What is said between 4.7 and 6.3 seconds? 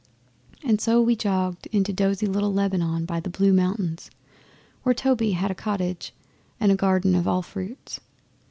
where Toby had a cottage